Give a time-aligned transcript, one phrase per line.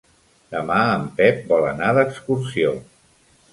[0.55, 2.75] Demà en Pep vol anar d'excursió.